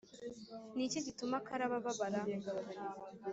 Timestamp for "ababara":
1.79-2.19